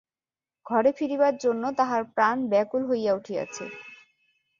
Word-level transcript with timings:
ঘরে 0.65 0.91
ফিরিবার 0.97 1.33
জন্য 1.37 1.63
তাহার 1.79 2.01
প্রাণ 2.15 2.37
ব্যাকুল 2.51 2.81
হইয়া 2.89 3.11
উঠিয়াছে। 3.13 3.65